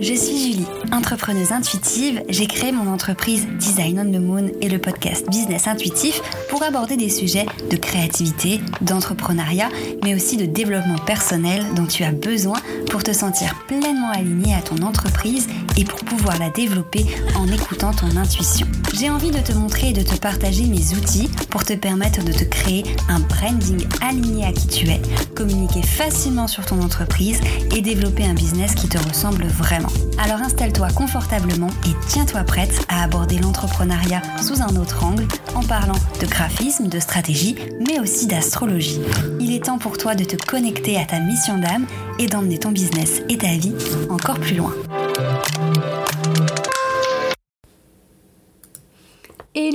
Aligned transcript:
Je 0.00 0.14
suis 0.14 0.38
Julie, 0.38 0.66
entrepreneuse 0.92 1.50
intuitive. 1.50 2.22
J'ai 2.28 2.46
créé 2.46 2.70
mon 2.70 2.86
entreprise 2.86 3.48
Design 3.58 3.98
on 3.98 4.12
the 4.12 4.22
Moon 4.22 4.48
et 4.60 4.68
le 4.68 4.78
podcast 4.78 5.28
Business 5.28 5.66
Intuitif 5.66 6.22
pour 6.48 6.62
aborder 6.62 6.96
des 6.96 7.08
sujets 7.08 7.46
de 7.68 7.76
créativité, 7.76 8.60
d'entrepreneuriat, 8.80 9.70
mais 10.04 10.14
aussi 10.14 10.36
de 10.36 10.46
développement 10.46 10.98
personnel 11.04 11.64
dont 11.74 11.86
tu 11.86 12.04
as 12.04 12.12
besoin 12.12 12.58
pour 12.88 13.02
te 13.02 13.12
sentir 13.12 13.56
pleinement 13.66 14.12
aligné 14.12 14.54
à 14.54 14.60
ton 14.60 14.76
entreprise 14.86 15.48
et 15.78 15.84
pour 15.84 16.00
pouvoir 16.00 16.38
la 16.38 16.50
développer 16.50 17.06
en 17.36 17.46
écoutant 17.46 17.92
ton 17.92 18.16
intuition. 18.16 18.66
J'ai 18.94 19.10
envie 19.10 19.30
de 19.30 19.38
te 19.38 19.52
montrer 19.52 19.90
et 19.90 19.92
de 19.92 20.02
te 20.02 20.16
partager 20.16 20.64
mes 20.64 20.96
outils 20.96 21.30
pour 21.50 21.64
te 21.64 21.72
permettre 21.72 22.24
de 22.24 22.32
te 22.32 22.44
créer 22.44 22.84
un 23.08 23.20
branding 23.20 23.86
aligné 24.00 24.44
à 24.44 24.52
qui 24.52 24.66
tu 24.66 24.88
es, 24.88 25.00
communiquer 25.36 25.82
facilement 25.82 26.48
sur 26.48 26.66
ton 26.66 26.82
entreprise 26.82 27.40
et 27.76 27.80
développer 27.80 28.24
un 28.24 28.34
business 28.34 28.74
qui 28.74 28.88
te 28.88 28.98
ressemble 28.98 29.44
vraiment. 29.46 29.92
Alors 30.18 30.40
installe-toi 30.40 30.88
confortablement 30.90 31.70
et 31.86 31.92
tiens-toi 32.08 32.42
prête 32.42 32.84
à 32.88 33.04
aborder 33.04 33.38
l'entrepreneuriat 33.38 34.22
sous 34.42 34.60
un 34.60 34.74
autre 34.76 35.04
angle 35.04 35.28
en 35.54 35.62
parlant 35.62 35.98
de 36.20 36.26
graphisme, 36.26 36.88
de 36.88 36.98
stratégie, 36.98 37.54
mais 37.86 38.00
aussi 38.00 38.26
d'astrologie. 38.26 39.00
Il 39.38 39.52
est 39.52 39.66
temps 39.66 39.78
pour 39.78 39.96
toi 39.96 40.16
de 40.16 40.24
te 40.24 40.36
connecter 40.44 40.98
à 40.98 41.04
ta 41.04 41.20
mission 41.20 41.58
d'âme 41.58 41.86
et 42.18 42.26
d'emmener 42.26 42.58
ton 42.58 42.72
business 42.72 43.22
et 43.28 43.38
ta 43.38 43.54
vie 43.54 43.74
encore 44.10 44.40
plus 44.40 44.56
loin. 44.56 44.74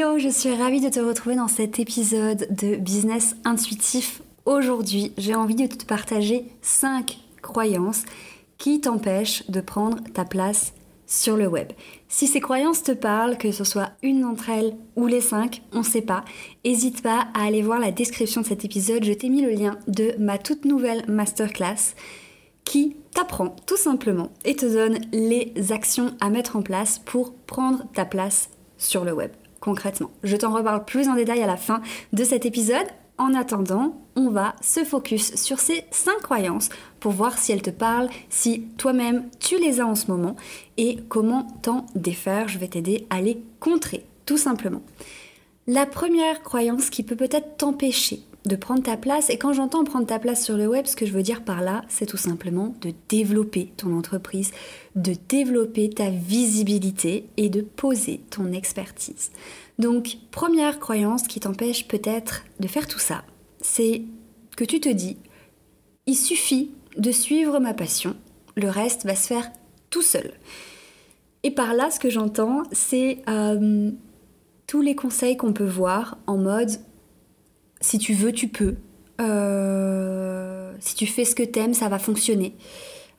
Hello, 0.04 0.20
je 0.20 0.28
suis 0.28 0.54
ravie 0.54 0.82
de 0.82 0.90
te 0.90 1.00
retrouver 1.00 1.38
dans 1.38 1.48
cet 1.48 1.80
épisode 1.80 2.46
de 2.50 2.76
Business 2.76 3.38
Intuitif. 3.46 4.22
Aujourd'hui, 4.44 5.14
j'ai 5.18 5.34
envie 5.34 5.56
de 5.56 5.66
te 5.66 5.86
partager 5.86 6.44
5 6.62 7.18
croyances 7.42 8.04
qui 8.58 8.82
t'empêche 8.82 9.50
de 9.50 9.62
prendre 9.62 10.04
ta 10.14 10.26
place 10.26 10.74
sur 11.08 11.38
le 11.38 11.48
web. 11.48 11.72
Si 12.10 12.28
ces 12.28 12.42
croyances 12.42 12.84
te 12.84 12.92
parlent, 12.92 13.38
que 13.38 13.54
ce 13.54 13.64
soit 13.64 13.92
une 14.02 14.24
d'entre 14.24 14.50
elles 14.50 14.76
ou 14.98 15.08
les 15.08 15.22
cinq, 15.22 15.62
on 15.72 15.80
ne 15.80 15.84
sait 15.84 16.02
pas, 16.02 16.26
n'hésite 16.66 17.02
pas 17.02 17.28
à 17.34 17.46
aller 17.46 17.62
voir 17.62 17.80
la 17.80 17.92
description 17.92 18.42
de 18.42 18.48
cet 18.48 18.66
épisode. 18.66 19.06
Je 19.06 19.14
t'ai 19.14 19.30
mis 19.30 19.42
le 19.42 19.52
lien 19.52 19.78
de 19.88 20.16
ma 20.20 20.38
toute 20.38 20.66
nouvelle 20.66 21.06
masterclass 21.08 21.96
qui 22.66 22.98
t'apprend 23.14 23.56
tout 23.66 23.78
simplement 23.78 24.32
et 24.44 24.58
te 24.58 24.66
donne 24.66 25.00
les 25.14 25.54
actions 25.72 26.14
à 26.20 26.30
mettre 26.30 26.58
en 26.58 26.62
place 26.62 27.00
pour 27.00 27.34
prendre 27.34 27.86
ta 27.94 28.04
place 28.04 28.50
sur 28.78 29.06
le 29.06 29.14
web 29.14 29.32
concrètement. 29.64 30.12
Je 30.24 30.36
t'en 30.36 30.54
reparle 30.54 30.84
plus 30.84 31.08
en 31.08 31.16
détail 31.16 31.42
à 31.42 31.48
la 31.48 31.56
fin 31.56 31.82
de 32.12 32.24
cet 32.26 32.46
épisode. 32.46 32.86
En 33.18 33.34
attendant, 33.34 33.96
on 34.18 34.30
va 34.30 34.56
se 34.62 34.84
focus 34.84 35.36
sur 35.36 35.60
ces 35.60 35.86
5 35.92 36.18
croyances 36.22 36.68
pour 37.00 37.14
voir 37.14 37.38
si 37.38 37.54
elles 37.54 37.62
te 37.62 37.70
parlent, 37.70 38.10
si 38.30 38.68
toi-même 38.78 39.30
tu 39.40 39.58
les 39.58 39.80
as 39.80 39.88
en 39.88 39.96
ce 39.96 40.12
moment 40.12 40.36
et 40.76 40.98
comment 41.08 41.48
t'en 41.62 41.86
défaire. 41.96 42.50
Je 42.50 42.58
vais 42.58 42.68
t'aider 42.68 43.08
à 43.10 43.22
les 43.22 43.42
contrer, 43.62 44.04
tout 44.26 44.38
simplement. 44.38 44.82
La 45.66 45.86
première 45.86 46.44
croyance 46.44 46.90
qui 46.90 47.04
peut 47.04 47.16
peut-être 47.16 47.56
t'empêcher 47.56 48.24
de 48.46 48.56
prendre 48.56 48.84
ta 48.84 48.98
place, 48.98 49.30
et 49.30 49.38
quand 49.38 49.54
j'entends 49.54 49.84
prendre 49.84 50.06
ta 50.06 50.20
place 50.20 50.44
sur 50.44 50.58
le 50.58 50.68
web, 50.68 50.86
ce 50.86 50.96
que 50.96 51.06
je 51.06 51.14
veux 51.14 51.24
dire 51.24 51.44
par 51.44 51.62
là, 51.62 51.84
c'est 51.88 52.06
tout 52.06 52.18
simplement 52.18 52.76
de 52.82 52.92
développer 53.08 53.72
ton 53.78 53.98
entreprise, 53.98 54.52
de 54.96 55.14
développer 55.30 55.90
ta 55.90 56.10
visibilité 56.10 57.30
et 57.38 57.50
de 57.50 57.62
poser 57.62 58.22
ton 58.30 58.52
expertise. 58.52 59.32
Donc, 59.80 60.18
première 60.32 60.80
croyance 60.80 61.24
qui 61.24 61.40
t'empêche 61.40 61.88
peut-être 61.88 62.44
de 62.60 62.68
faire 62.68 62.88
tout 62.88 63.00
ça, 63.00 63.24
c'est 63.62 64.02
que 64.58 64.66
tu 64.66 64.80
te 64.80 64.90
dis, 64.90 65.18
il 66.06 66.16
suffit 66.16 66.72
de 66.98 67.12
suivre 67.12 67.60
ma 67.60 67.74
passion, 67.74 68.16
le 68.56 68.70
reste 68.70 69.06
va 69.06 69.16
se 69.16 69.28
faire 69.28 69.52
tout 69.90 70.02
seul. 70.02 70.32
Et 71.44 71.52
par 71.52 71.74
là, 71.74 71.92
ce 71.92 72.00
que 72.00 72.10
j'entends, 72.10 72.64
c'est 72.72 73.22
euh, 73.28 73.92
tous 74.68 74.82
les 74.82 74.96
conseils 74.96 75.38
qu'on 75.38 75.54
peut 75.54 75.68
voir 75.68 76.18
en 76.28 76.38
mode, 76.38 76.72
si 77.84 78.00
tu 78.00 78.14
veux, 78.14 78.32
tu 78.32 78.48
peux. 78.48 78.76
Euh, 79.22 80.74
si 80.80 80.96
tu 80.96 81.06
fais 81.06 81.26
ce 81.26 81.36
que 81.36 81.44
t'aimes, 81.44 81.74
ça 81.74 81.90
va 81.90 82.00
fonctionner. 82.00 82.56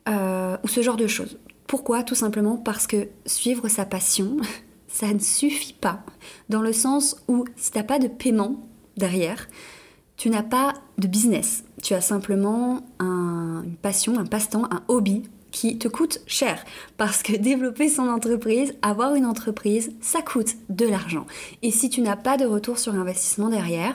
Euh, 0.09 0.57
ou 0.65 0.69
ce 0.69 0.83
genre 0.83 0.97
de 0.97 1.07
choses. 1.07 1.39
Pourquoi? 1.67 2.03
Tout 2.03 2.15
simplement 2.15 2.57
parce 2.57 2.87
que 2.87 3.09
suivre 3.27 3.69
sa 3.69 3.85
passion, 3.85 4.39
ça 4.89 5.13
ne 5.13 5.19
suffit 5.19 5.75
pas. 5.75 6.01
Dans 6.49 6.63
le 6.63 6.73
sens 6.73 7.17
où 7.29 7.45
si 7.57 7.71
tu 7.71 7.79
n'as 7.79 7.85
pas 7.85 7.99
de 7.99 8.09
paiement 8.09 8.67
derrière, 8.97 9.49
tu 10.17 10.31
n'as 10.31 10.43
pas 10.43 10.73
de 10.99 11.07
business. 11.07 11.65
Tu 11.83 11.93
as 11.93 12.01
simplement 12.01 12.87
une 13.01 13.77
passion, 13.83 14.19
un 14.19 14.25
passe-temps, 14.25 14.65
un 14.71 14.83
hobby 14.89 15.25
qui 15.51 15.77
te 15.79 15.89
coûte 15.89 16.21
cher. 16.27 16.65
Parce 16.97 17.23
que 17.23 17.33
développer 17.37 17.91
son 17.91 18.09
entreprise, 18.09 18.75
avoir 18.81 19.15
une 19.15 19.27
entreprise, 19.27 19.93
ça 20.01 20.23
coûte 20.23 20.55
de 20.71 20.87
l'argent. 20.87 21.27
Et 21.63 21.71
si 21.71 21.91
tu 21.91 22.01
n'as 22.01 22.17
pas 22.17 22.39
de 22.39 22.47
retour 22.47 22.79
sur 22.79 22.95
investissement 22.95 23.51
derrière, 23.51 23.95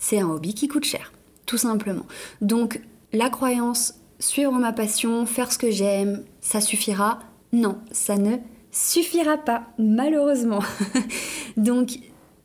c'est 0.00 0.18
un 0.18 0.28
hobby 0.28 0.54
qui 0.54 0.66
coûte 0.66 0.84
cher. 0.84 1.12
Tout 1.46 1.58
simplement. 1.58 2.06
Donc 2.40 2.80
la 3.12 3.30
croyance, 3.30 3.94
suivre 4.18 4.52
ma 4.52 4.72
passion, 4.72 5.26
faire 5.26 5.52
ce 5.52 5.58
que 5.58 5.70
j'aime, 5.70 6.24
ça 6.40 6.60
suffira? 6.60 7.20
Non, 7.52 7.78
ça 7.92 8.16
ne 8.16 8.36
suffira 8.70 9.36
pas, 9.36 9.64
malheureusement. 9.78 10.62
Donc, 11.56 11.98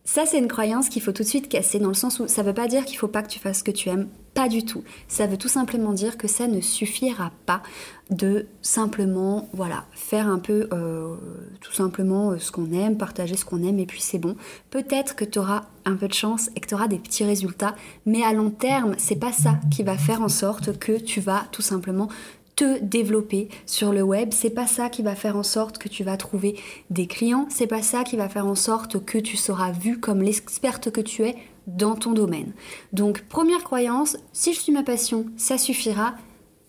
ça, 0.04 0.26
c'est 0.26 0.40
une 0.40 0.48
croyance 0.48 0.90
qu'il 0.90 1.02
faut 1.02 1.12
tout 1.12 1.24
de 1.24 1.28
suite 1.28 1.50
casser, 1.50 1.80
dans 1.80 1.90
le 1.90 1.94
sens 1.94 2.20
où 2.20 2.28
ça 2.28 2.42
ne 2.42 2.48
veut 2.48 2.54
pas 2.54 2.68
dire 2.68 2.86
qu'il 2.86 2.96
ne 2.96 3.00
faut 3.00 3.08
pas 3.08 3.22
que 3.22 3.30
tu 3.30 3.40
fasses 3.40 3.60
ce 3.60 3.64
que 3.64 3.72
tu 3.72 3.90
aimes, 3.90 4.08
pas 4.36 4.50
du 4.50 4.66
tout. 4.66 4.84
Ça 5.08 5.26
veut 5.26 5.38
tout 5.38 5.48
simplement 5.48 5.94
dire 5.94 6.18
que 6.18 6.28
ça 6.28 6.46
ne 6.46 6.62
suffira 6.62 7.32
pas 7.48 7.64
de 8.12 8.46
simplement, 8.62 9.50
voilà, 9.54 9.86
faire 9.94 10.28
un 10.28 10.38
peu, 10.38 10.68
euh, 10.72 11.16
tout 11.62 11.74
simplement 11.74 12.32
euh, 12.32 12.38
ce 12.38 12.52
qu'on 12.52 12.72
aime, 12.72 12.98
partager 12.98 13.36
ce 13.36 13.46
qu'on 13.46 13.64
aime, 13.64 13.80
et 13.80 13.88
puis 13.88 14.02
c'est 14.02 14.20
bon. 14.20 14.36
Peut-être 14.70 15.16
que 15.16 15.26
tu 15.26 15.40
auras 15.40 15.64
un 15.86 15.96
peu 15.96 16.08
de 16.08 16.14
chance 16.14 16.52
et 16.56 16.60
que 16.60 16.68
tu 16.68 16.76
auras 16.76 16.88
des 16.88 17.00
petits 17.00 17.24
résultats, 17.24 17.76
mais 18.06 18.24
à 18.24 18.34
long 18.34 18.52
terme, 18.52 18.94
c'est 19.00 19.16
pas 19.16 19.32
ça 19.32 19.58
qui 19.72 19.82
va 19.82 19.98
faire 19.98 20.22
en 20.22 20.30
sorte 20.30 20.78
que 20.78 21.00
tu 21.00 21.22
vas 21.22 21.46
tout 21.52 21.64
simplement 21.64 22.10
te 22.58 22.80
développer 22.84 23.50
sur 23.66 23.94
le 23.94 24.04
web. 24.04 24.30
C'est 24.32 24.50
pas 24.50 24.68
ça 24.68 24.90
qui 24.90 25.02
va 25.02 25.16
faire 25.16 25.38
en 25.38 25.44
sorte 25.44 25.78
que 25.78 25.90
tu 25.90 26.04
vas 26.04 26.18
trouver 26.18 26.60
des 26.90 27.08
clients. 27.08 27.48
C'est 27.50 27.68
pas 27.68 27.82
ça 27.82 28.04
qui 28.04 28.18
va 28.18 28.30
faire 28.30 28.46
en 28.46 28.56
sorte 28.56 29.04
que 29.04 29.18
tu 29.18 29.38
seras 29.38 29.72
vu 29.72 30.00
comme 30.00 30.22
l'experte 30.22 30.92
que 30.92 31.02
tu 31.02 31.24
es 31.24 31.36
dans 31.68 31.96
ton 31.96 32.12
domaine. 32.12 32.54
Donc, 32.94 33.24
première 33.28 33.64
croyance, 33.64 34.18
si 34.34 34.54
je 34.54 34.60
suis 34.60 34.72
ma 34.72 34.84
passion, 34.84 35.26
ça 35.38 35.58
suffira. 35.58 36.16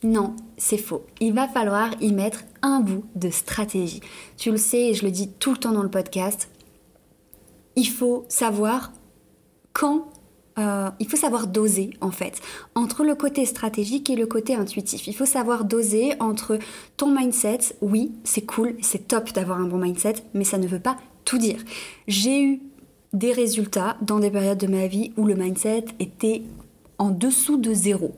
Non, 0.03 0.35
c'est 0.57 0.79
faux. 0.79 1.05
Il 1.21 1.33
va 1.33 1.49
falloir 1.49 1.91
y 2.01 2.13
mettre 2.13 2.45
un 2.63 2.81
bout 2.81 3.05
de 3.15 3.31
stratégie. 3.31 4.01
Tu 4.37 4.51
le 4.51 4.57
sais 4.57 4.89
et 4.89 4.95
je 4.95 5.05
le 5.05 5.11
dis 5.11 5.31
tout 5.31 5.53
le 5.53 5.57
temps 5.57 5.73
dans 5.73 5.83
le 5.83 5.91
podcast. 5.91 6.49
Il 7.77 7.89
faut 7.89 8.25
savoir 8.29 8.93
quand 9.73 10.09
euh, 10.59 10.91
il 11.01 11.09
faut 11.09 11.19
savoir 11.19 11.49
doser 11.49 11.91
en 12.01 12.11
fait 12.11 12.41
entre 12.75 13.05
le 13.05 13.15
côté 13.15 13.45
stratégique 13.45 14.09
et 14.09 14.17
le 14.17 14.27
côté 14.27 14.55
intuitif. 14.55 15.07
Il 15.07 15.15
faut 15.15 15.27
savoir 15.27 15.65
doser 15.67 16.15
entre 16.19 16.59
ton 16.97 17.15
mindset, 17.15 17.59
oui, 17.83 18.13
c'est 18.25 18.47
cool, 18.47 18.75
c'est 18.81 19.07
top 19.07 19.33
d'avoir 19.33 19.61
un 19.61 19.67
bon 19.67 19.77
mindset, 19.77 20.15
mais 20.33 20.45
ça 20.45 20.57
ne 20.57 20.67
veut 20.67 20.81
pas 20.81 20.97
tout 21.27 21.37
dire. 21.37 21.59
J'ai 22.09 22.43
eu 22.43 22.63
des 23.13 23.33
résultats 23.33 23.97
dans 24.03 24.19
des 24.19 24.31
périodes 24.31 24.59
de 24.59 24.67
ma 24.67 24.87
vie 24.87 25.13
où 25.17 25.25
le 25.25 25.35
mindset 25.35 25.87
était 26.01 26.43
en 26.99 27.11
dessous 27.11 27.59
de 27.59 27.75
zéro. 27.75 28.15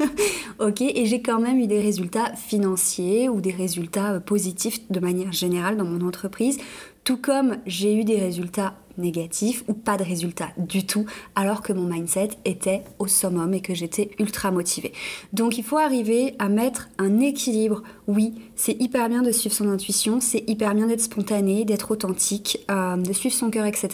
ok, 0.58 0.82
et 0.82 1.06
j'ai 1.06 1.22
quand 1.22 1.40
même 1.40 1.58
eu 1.58 1.66
des 1.66 1.80
résultats 1.80 2.34
financiers 2.34 3.28
ou 3.28 3.40
des 3.40 3.52
résultats 3.52 4.14
euh, 4.14 4.20
positifs 4.20 4.80
de 4.90 5.00
manière 5.00 5.32
générale 5.32 5.76
dans 5.76 5.84
mon 5.84 6.06
entreprise, 6.06 6.58
tout 7.04 7.16
comme 7.16 7.56
j'ai 7.66 7.94
eu 7.94 8.04
des 8.04 8.18
résultats 8.18 8.74
négatif 8.98 9.64
ou 9.68 9.74
pas 9.74 9.96
de 9.96 10.04
résultat 10.04 10.48
du 10.56 10.86
tout 10.86 11.06
alors 11.34 11.62
que 11.62 11.72
mon 11.72 11.84
mindset 11.84 12.30
était 12.44 12.82
au 12.98 13.06
summum 13.06 13.54
et 13.54 13.60
que 13.60 13.74
j'étais 13.74 14.10
ultra 14.18 14.50
motivée. 14.50 14.92
Donc 15.32 15.58
il 15.58 15.64
faut 15.64 15.78
arriver 15.78 16.34
à 16.38 16.48
mettre 16.48 16.88
un 16.98 17.20
équilibre. 17.20 17.82
Oui, 18.06 18.34
c'est 18.56 18.80
hyper 18.80 19.08
bien 19.08 19.22
de 19.22 19.32
suivre 19.32 19.54
son 19.54 19.68
intuition, 19.68 20.20
c'est 20.20 20.44
hyper 20.46 20.74
bien 20.74 20.86
d'être 20.86 21.00
spontané, 21.00 21.64
d'être 21.64 21.90
authentique, 21.90 22.64
euh, 22.70 22.96
de 22.96 23.12
suivre 23.12 23.34
son 23.34 23.50
cœur, 23.50 23.66
etc. 23.66 23.88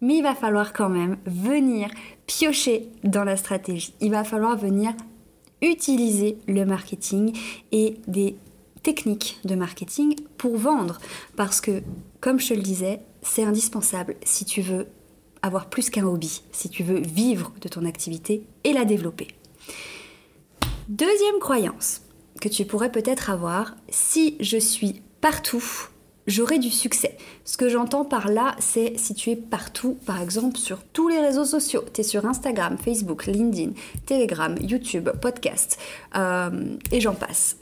Mais 0.00 0.16
il 0.16 0.22
va 0.22 0.34
falloir 0.34 0.72
quand 0.72 0.88
même 0.88 1.16
venir 1.26 1.88
piocher 2.26 2.88
dans 3.04 3.24
la 3.24 3.36
stratégie. 3.36 3.94
Il 4.00 4.10
va 4.10 4.24
falloir 4.24 4.56
venir 4.56 4.92
utiliser 5.62 6.38
le 6.48 6.64
marketing 6.64 7.36
et 7.70 7.96
des 8.08 8.36
techniques 8.82 9.38
de 9.44 9.54
marketing 9.54 10.16
pour 10.36 10.56
vendre. 10.56 10.98
Parce 11.36 11.60
que, 11.60 11.82
comme 12.20 12.40
je 12.40 12.48
te 12.48 12.54
le 12.54 12.62
disais, 12.62 13.00
c'est 13.22 13.44
indispensable 13.44 14.16
si 14.24 14.44
tu 14.44 14.60
veux 14.60 14.88
avoir 15.42 15.68
plus 15.68 15.90
qu'un 15.90 16.04
hobby, 16.04 16.42
si 16.52 16.68
tu 16.68 16.82
veux 16.82 17.00
vivre 17.00 17.52
de 17.60 17.68
ton 17.68 17.84
activité 17.84 18.44
et 18.64 18.72
la 18.72 18.84
développer. 18.84 19.28
Deuxième 20.88 21.38
croyance 21.40 22.02
que 22.40 22.48
tu 22.48 22.64
pourrais 22.64 22.92
peut-être 22.92 23.30
avoir, 23.30 23.74
si 23.88 24.36
je 24.40 24.56
suis 24.56 25.02
partout, 25.20 25.62
j'aurai 26.26 26.58
du 26.58 26.70
succès. 26.70 27.16
Ce 27.44 27.56
que 27.56 27.68
j'entends 27.68 28.04
par 28.04 28.28
là, 28.28 28.54
c'est 28.58 28.98
si 28.98 29.14
tu 29.14 29.30
es 29.30 29.36
partout, 29.36 29.96
par 30.06 30.20
exemple 30.20 30.56
sur 30.56 30.82
tous 30.82 31.08
les 31.08 31.20
réseaux 31.20 31.44
sociaux, 31.44 31.84
tu 31.92 32.00
es 32.00 32.04
sur 32.04 32.26
Instagram, 32.26 32.78
Facebook, 32.78 33.26
LinkedIn, 33.26 33.72
Telegram, 34.06 34.54
YouTube, 34.60 35.10
podcast, 35.20 35.78
euh, 36.16 36.76
et 36.90 37.00
j'en 37.00 37.14
passe. 37.14 37.56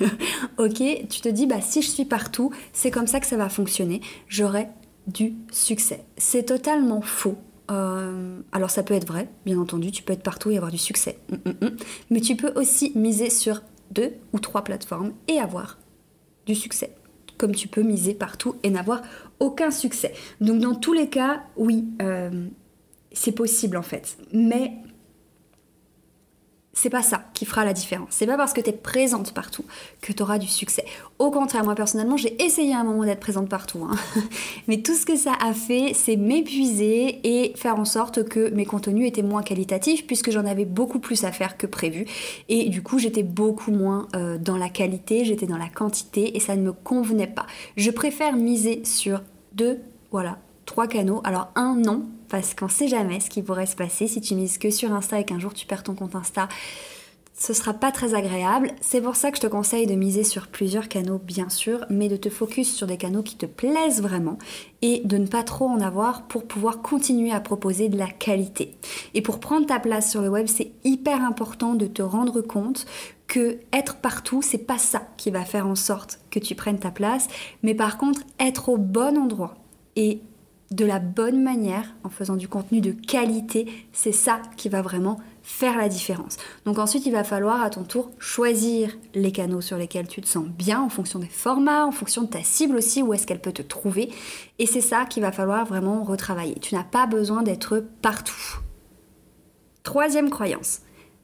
ok, 0.58 0.82
tu 1.08 1.20
te 1.20 1.28
dis, 1.28 1.46
bah 1.46 1.60
si 1.60 1.82
je 1.82 1.88
suis 1.88 2.04
partout, 2.04 2.52
c'est 2.72 2.90
comme 2.90 3.06
ça 3.06 3.20
que 3.20 3.26
ça 3.26 3.36
va 3.36 3.48
fonctionner, 3.48 4.00
j'aurai 4.28 4.68
du 5.06 5.34
succès. 5.50 6.04
C'est 6.16 6.44
totalement 6.44 7.00
faux. 7.00 7.36
Euh, 7.70 8.40
alors 8.52 8.70
ça 8.70 8.82
peut 8.82 8.94
être 8.94 9.06
vrai, 9.06 9.28
bien 9.44 9.58
entendu, 9.58 9.90
tu 9.90 10.02
peux 10.02 10.12
être 10.12 10.22
partout 10.22 10.50
et 10.50 10.56
avoir 10.56 10.70
du 10.70 10.78
succès. 10.78 11.18
Mm, 11.30 11.50
mm, 11.50 11.66
mm. 11.66 11.76
Mais 12.10 12.20
tu 12.20 12.36
peux 12.36 12.52
aussi 12.54 12.92
miser 12.94 13.30
sur 13.30 13.62
deux 13.90 14.14
ou 14.32 14.38
trois 14.38 14.62
plateformes 14.62 15.12
et 15.28 15.38
avoir 15.38 15.78
du 16.46 16.54
succès. 16.54 16.94
Comme 17.38 17.54
tu 17.54 17.68
peux 17.68 17.82
miser 17.82 18.14
partout 18.14 18.56
et 18.62 18.70
n'avoir 18.70 19.02
aucun 19.40 19.70
succès. 19.70 20.14
Donc 20.40 20.60
dans 20.60 20.74
tous 20.74 20.92
les 20.92 21.08
cas, 21.08 21.42
oui, 21.56 21.84
euh, 22.00 22.46
c'est 23.12 23.32
possible 23.32 23.76
en 23.76 23.82
fait. 23.82 24.16
Mais 24.32 24.72
c'est 26.76 26.90
pas 26.90 27.02
ça 27.02 27.24
qui 27.32 27.46
fera 27.46 27.64
la 27.64 27.72
différence. 27.72 28.08
C'est 28.10 28.26
pas 28.26 28.36
parce 28.36 28.52
que 28.52 28.60
tu 28.60 28.68
es 28.68 28.72
présente 28.72 29.32
partout 29.32 29.64
que 30.02 30.12
tu 30.12 30.22
auras 30.22 30.38
du 30.38 30.46
succès. 30.46 30.84
Au 31.18 31.30
contraire, 31.30 31.64
moi 31.64 31.74
personnellement, 31.74 32.18
j'ai 32.18 32.40
essayé 32.44 32.74
à 32.74 32.80
un 32.80 32.84
moment 32.84 33.04
d'être 33.04 33.18
présente 33.18 33.48
partout. 33.48 33.88
Hein. 33.90 33.96
Mais 34.68 34.82
tout 34.82 34.94
ce 34.94 35.06
que 35.06 35.16
ça 35.16 35.32
a 35.40 35.54
fait, 35.54 35.92
c'est 35.94 36.16
m'épuiser 36.16 37.20
et 37.24 37.56
faire 37.56 37.76
en 37.76 37.86
sorte 37.86 38.28
que 38.28 38.50
mes 38.50 38.66
contenus 38.66 39.08
étaient 39.08 39.22
moins 39.22 39.42
qualitatifs 39.42 40.06
puisque 40.06 40.30
j'en 40.30 40.44
avais 40.44 40.66
beaucoup 40.66 40.98
plus 40.98 41.24
à 41.24 41.32
faire 41.32 41.56
que 41.56 41.66
prévu. 41.66 42.04
Et 42.50 42.68
du 42.68 42.82
coup, 42.82 42.98
j'étais 42.98 43.22
beaucoup 43.22 43.72
moins 43.72 44.06
euh, 44.14 44.36
dans 44.36 44.58
la 44.58 44.68
qualité, 44.68 45.24
j'étais 45.24 45.46
dans 45.46 45.56
la 45.56 45.70
quantité 45.70 46.36
et 46.36 46.40
ça 46.40 46.56
ne 46.56 46.62
me 46.62 46.72
convenait 46.72 47.26
pas. 47.26 47.46
Je 47.78 47.90
préfère 47.90 48.36
miser 48.36 48.84
sur 48.84 49.22
deux, 49.54 49.80
voilà, 50.10 50.38
trois 50.66 50.86
canaux. 50.86 51.22
Alors 51.24 51.48
un, 51.54 51.74
non, 51.74 52.04
parce 52.28 52.54
qu'on 52.54 52.68
sait 52.68 52.88
jamais 52.88 53.20
ce 53.20 53.30
qui 53.30 53.42
pourrait 53.42 53.66
se 53.66 53.76
passer 53.76 54.06
si 54.06 54.20
tu 54.20 54.34
mises 54.34 54.58
que 54.58 54.70
sur 54.70 54.92
Insta 54.92 55.20
et 55.20 55.24
qu'un 55.24 55.38
jour 55.38 55.54
tu 55.54 55.66
perds 55.66 55.82
ton 55.82 55.94
compte 55.94 56.14
Insta. 56.14 56.48
Ce 57.38 57.52
sera 57.52 57.74
pas 57.74 57.92
très 57.92 58.14
agréable. 58.14 58.72
C'est 58.80 59.02
pour 59.02 59.14
ça 59.14 59.30
que 59.30 59.36
je 59.36 59.42
te 59.42 59.46
conseille 59.46 59.86
de 59.86 59.94
miser 59.94 60.24
sur 60.24 60.46
plusieurs 60.46 60.88
canaux, 60.88 61.18
bien 61.18 61.50
sûr, 61.50 61.84
mais 61.90 62.08
de 62.08 62.16
te 62.16 62.30
focus 62.30 62.74
sur 62.74 62.86
des 62.86 62.96
canaux 62.96 63.22
qui 63.22 63.36
te 63.36 63.44
plaisent 63.44 64.00
vraiment 64.00 64.38
et 64.80 65.02
de 65.04 65.18
ne 65.18 65.26
pas 65.26 65.42
trop 65.42 65.66
en 65.66 65.82
avoir 65.82 66.22
pour 66.28 66.46
pouvoir 66.46 66.80
continuer 66.80 67.32
à 67.32 67.40
proposer 67.40 67.90
de 67.90 67.98
la 67.98 68.06
qualité. 68.06 68.78
Et 69.12 69.20
pour 69.20 69.38
prendre 69.38 69.66
ta 69.66 69.78
place 69.78 70.10
sur 70.10 70.22
le 70.22 70.30
web, 70.30 70.46
c'est 70.46 70.72
hyper 70.84 71.22
important 71.22 71.74
de 71.74 71.86
te 71.86 72.00
rendre 72.00 72.40
compte 72.40 72.86
que 73.26 73.58
être 73.70 73.96
partout, 73.96 74.40
c'est 74.40 74.56
pas 74.56 74.78
ça 74.78 75.02
qui 75.18 75.30
va 75.30 75.44
faire 75.44 75.66
en 75.66 75.74
sorte 75.74 76.20
que 76.30 76.38
tu 76.38 76.54
prennes 76.54 76.78
ta 76.78 76.90
place, 76.90 77.28
mais 77.62 77.74
par 77.74 77.98
contre 77.98 78.22
être 78.40 78.70
au 78.70 78.78
bon 78.78 79.18
endroit 79.18 79.56
et 79.96 80.20
de 80.70 80.84
la 80.84 80.98
bonne 80.98 81.42
manière, 81.42 81.94
en 82.02 82.08
faisant 82.08 82.36
du 82.36 82.48
contenu 82.48 82.80
de 82.80 82.90
qualité, 82.90 83.66
c'est 83.92 84.12
ça 84.12 84.42
qui 84.56 84.68
va 84.68 84.82
vraiment 84.82 85.20
faire 85.42 85.76
la 85.76 85.88
différence. 85.88 86.38
Donc 86.64 86.78
ensuite, 86.78 87.06
il 87.06 87.12
va 87.12 87.22
falloir 87.22 87.62
à 87.62 87.70
ton 87.70 87.84
tour 87.84 88.10
choisir 88.18 88.96
les 89.14 89.30
canaux 89.30 89.60
sur 89.60 89.76
lesquels 89.76 90.08
tu 90.08 90.20
te 90.20 90.26
sens 90.26 90.46
bien 90.46 90.80
en 90.80 90.88
fonction 90.88 91.20
des 91.20 91.28
formats, 91.28 91.86
en 91.86 91.92
fonction 91.92 92.22
de 92.22 92.28
ta 92.28 92.42
cible 92.42 92.76
aussi, 92.76 93.00
où 93.02 93.14
est-ce 93.14 93.28
qu'elle 93.28 93.40
peut 93.40 93.52
te 93.52 93.62
trouver. 93.62 94.10
Et 94.58 94.66
c'est 94.66 94.80
ça 94.80 95.04
qu'il 95.04 95.22
va 95.22 95.30
falloir 95.30 95.64
vraiment 95.64 96.02
retravailler. 96.02 96.56
Tu 96.56 96.74
n'as 96.74 96.82
pas 96.82 97.06
besoin 97.06 97.44
d'être 97.44 97.84
partout. 98.02 98.58
Troisième 99.84 100.30
croyance, 100.30 100.80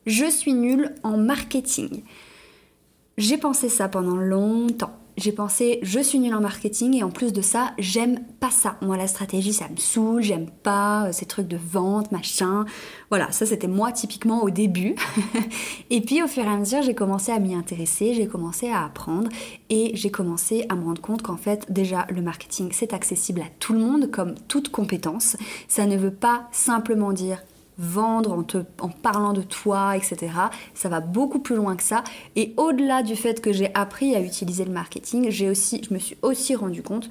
je 0.07 0.31
suis 0.31 0.55
nulle 0.55 0.95
en 1.03 1.17
marketing. 1.17 2.05
J'ai 3.19 3.39
pensé 3.39 3.69
ça 3.69 3.89
pendant 3.89 4.17
longtemps 4.17 5.02
j'ai 5.17 5.33
pensé 5.33 5.79
je 5.83 6.01
suis 6.01 6.19
nulle 6.19 6.35
en 6.35 6.41
marketing 6.41 6.97
et 6.97 7.03
en 7.03 7.11
plus 7.11 7.33
de 7.33 7.43
ça 7.43 7.73
j'aime 7.79 8.21
pas 8.41 8.51
ça. 8.51 8.77
Moi 8.81 8.97
la 8.97 9.07
stratégie 9.07 9.53
ça 9.53 9.69
me 9.69 9.77
saoule 9.77 10.23
j'aime 10.23 10.49
pas 10.63 11.07
euh, 11.07 11.13
ces 11.13 11.27
trucs 11.27 11.49
de 11.49 11.57
vente 11.57 12.13
machin. 12.13 12.65
Voilà 13.11 13.31
ça 13.33 13.47
c'était 13.47 13.69
moi 13.69 13.93
typiquement 13.93 14.43
au 14.43 14.51
début. 14.51 14.95
Et 15.91 16.01
puis 16.01 16.23
au 16.23 16.29
fur 16.29 16.45
et 16.45 16.49
à 16.49 16.57
mesure 16.57 16.83
j'ai 16.83 16.95
commencé 16.95 17.33
à 17.33 17.39
m'y 17.39 17.55
intéresser 17.55 18.15
j'ai 18.15 18.27
commencé 18.27 18.69
à 18.69 18.85
apprendre 18.85 19.29
et 19.71 19.93
j'ai 19.95 20.11
commencé 20.11 20.65
à 20.69 20.75
me 20.75 20.85
rendre 20.85 21.03
compte 21.03 21.23
qu'en 21.23 21.37
fait 21.37 21.71
déjà 21.71 22.07
le 22.11 22.23
marketing 22.23 22.71
c'est 22.73 22.95
accessible 22.95 23.41
à 23.41 23.51
tout 23.59 23.73
le 23.73 23.81
monde 23.81 24.11
comme 24.11 24.35
toute 24.49 24.71
compétence. 24.71 25.37
Ça 25.69 25.87
ne 25.87 25.97
veut 25.97 26.15
pas 26.15 26.49
simplement 26.53 27.13
dire 27.13 27.43
vendre, 27.79 28.45
en, 28.81 28.89
parlant 28.89 29.33
de 29.33 29.43
toi, 29.43 29.97
etc. 29.97 30.33
Ça 30.75 30.89
va 30.89 31.01
beaucoup 31.01 31.39
plus 31.39 31.57
loin 31.57 31.77
que 31.77 31.83
ça. 31.83 32.05
Et 32.37 32.55
au-delà 32.57 33.03
du 33.03 33.17
fait 33.17 33.41
que 33.41 33.53
j'ai 33.53 33.75
appris 33.75 34.15
à 34.15 34.21
utiliser 34.21 34.65
le 34.65 34.73
marketing, 34.73 35.31
j'ai 35.31 35.49
aussi, 35.51 35.83
je 35.89 35.95
me 35.95 35.99
suis 35.99 36.17
aussi 36.23 36.55
rendu 36.55 36.83
compte 36.83 37.09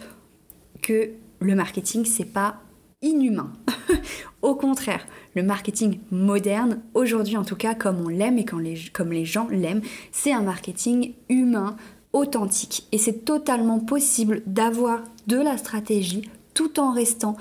que 0.81 1.11
le 1.39 1.55
marketing, 1.55 2.05
c'est 2.05 2.25
pas 2.25 2.57
inhumain. 3.01 3.51
Au 4.41 4.55
contraire, 4.55 5.05
le 5.35 5.43
marketing 5.43 5.99
moderne, 6.11 6.81
aujourd'hui 6.93 7.37
en 7.37 7.43
tout 7.43 7.55
cas, 7.55 7.73
comme 7.73 8.01
on 8.05 8.09
l'aime 8.09 8.37
et 8.37 8.45
comme 8.45 9.11
les 9.11 9.25
gens 9.25 9.47
l'aiment, 9.49 9.81
c'est 10.11 10.31
un 10.31 10.41
marketing 10.41 11.13
humain, 11.29 11.75
authentique. 12.13 12.87
Et 12.91 12.97
c'est 12.97 13.25
totalement 13.25 13.79
possible 13.79 14.43
d'avoir 14.45 15.01
de 15.27 15.37
la 15.37 15.57
stratégie 15.57 16.29
tout 16.53 16.79
en 16.79 16.91
restant 16.91 17.37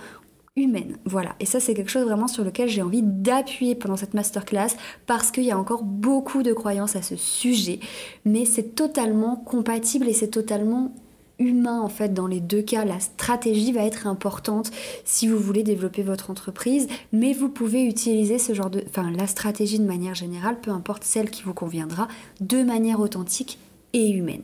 humaine. 0.57 0.99
Voilà, 1.05 1.37
et 1.41 1.47
ça 1.47 1.61
c'est 1.61 1.75
quelque 1.75 1.91
chose 1.91 2.05
vraiment 2.05 2.29
sur 2.29 2.45
lequel 2.45 2.69
j'ai 2.69 2.83
envie 2.83 3.03
d'appuyer 3.03 3.75
pendant 3.75 3.97
cette 3.97 4.15
masterclass 4.15 4.71
parce 5.07 5.31
qu'il 5.31 5.45
y 5.45 5.53
a 5.53 5.59
encore 5.59 5.85
beaucoup 5.85 6.43
de 6.43 6.53
croyances 6.53 6.97
à 6.97 7.03
ce 7.03 7.17
sujet, 7.17 7.79
mais 8.25 8.45
c'est 8.45 8.75
totalement 8.75 9.37
compatible 9.37 10.09
et 10.09 10.13
c'est 10.13 10.29
totalement 10.29 10.93
humain 11.39 11.81
en 11.81 11.89
fait 11.89 12.13
dans 12.13 12.27
les 12.27 12.41
deux 12.41 12.63
cas. 12.63 12.85
La 12.85 13.01
stratégie 13.01 13.73
va 13.73 13.85
être 13.85 14.07
importante 14.07 14.71
si 15.05 15.27
vous 15.27 15.39
voulez 15.39 15.63
développer 15.63 16.03
votre 16.03 16.31
entreprise, 16.31 16.87
mais 17.13 17.33
vous 17.33 17.49
pouvez 17.49 17.85
utiliser 17.85 18.39
ce 18.39 18.53
genre 18.53 18.71
de... 18.71 18.85
Enfin, 18.89 19.11
la 19.11 19.27
stratégie 19.27 19.79
de 19.79 19.87
manière 19.87 20.15
générale, 20.15 20.61
peu 20.61 20.71
importe 20.71 21.05
celle 21.05 21.31
qui 21.31 21.43
vous 21.43 21.55
conviendra, 21.55 22.09
de 22.41 22.63
manière 22.63 23.01
authentique 23.01 23.59
et 23.93 24.11
humaine. 24.11 24.43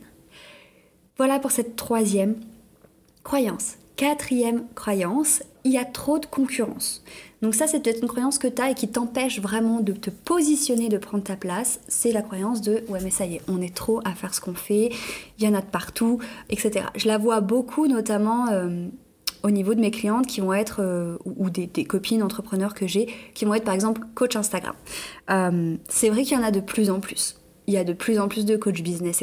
Voilà 1.17 1.39
pour 1.39 1.51
cette 1.51 1.75
troisième 1.75 2.35
croyance. 3.23 3.75
Quatrième 3.95 4.65
croyance, 4.75 5.41
il 5.67 5.73
y 5.73 5.77
a 5.77 5.85
trop 5.85 6.17
de 6.19 6.25
concurrence. 6.25 7.03
Donc 7.41 7.53
ça, 7.53 7.67
c'est 7.67 7.81
peut-être 7.81 8.01
une 8.01 8.07
croyance 8.07 8.39
que 8.39 8.47
tu 8.47 8.61
as 8.61 8.71
et 8.71 8.73
qui 8.73 8.87
t'empêche 8.87 9.39
vraiment 9.39 9.81
de 9.81 9.93
te 9.93 10.09
positionner, 10.09 10.89
de 10.89 10.97
prendre 10.97 11.23
ta 11.23 11.35
place. 11.35 11.79
C'est 11.87 12.11
la 12.11 12.21
croyance 12.21 12.61
de 12.61 12.83
ouais 12.87 12.99
mais 13.03 13.11
ça 13.11 13.25
y 13.25 13.35
est, 13.35 13.41
on 13.47 13.61
est 13.61 13.75
trop 13.75 14.01
à 14.05 14.13
faire 14.13 14.33
ce 14.33 14.41
qu'on 14.41 14.55
fait, 14.55 14.91
il 15.37 15.45
y 15.45 15.47
en 15.47 15.53
a 15.53 15.61
de 15.61 15.67
partout, 15.67 16.19
etc. 16.49 16.87
Je 16.95 17.07
la 17.07 17.17
vois 17.17 17.41
beaucoup, 17.41 17.87
notamment 17.87 18.47
euh, 18.47 18.87
au 19.43 19.51
niveau 19.51 19.75
de 19.75 19.79
mes 19.79 19.91
clientes 19.91 20.25
qui 20.25 20.41
vont 20.41 20.53
être, 20.53 20.81
euh, 20.81 21.17
ou 21.25 21.49
des, 21.49 21.67
copines 21.85 22.23
entrepreneurs 22.23 22.73
que 22.73 22.87
j'ai, 22.87 23.07
qui 23.33 23.45
vont 23.45 23.53
être 23.53 23.65
par 23.65 23.73
exemple 23.73 24.01
coach 24.15 24.35
Instagram. 24.35 24.73
Euh, 25.29 25.75
c'est 25.89 26.09
vrai 26.09 26.23
qu'il 26.23 26.37
y 26.37 26.39
en 26.39 26.43
a 26.43 26.51
de 26.51 26.59
plus 26.59 26.89
en 26.89 26.99
plus. 26.99 27.39
Il 27.67 27.73
y 27.73 27.77
a 27.77 27.83
de 27.83 27.93
plus 27.93 28.17
en 28.17 28.29
plus 28.29 28.45
de 28.45 28.55
coach 28.55 28.81
business 28.81 29.21